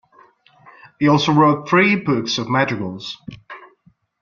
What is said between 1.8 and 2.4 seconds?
books